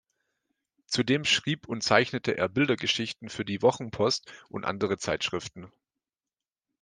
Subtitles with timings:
[0.87, 5.71] Zudem schrieb und zeichnete er Bildergeschichten für die "Wochenpost" und andere Zeitschriften.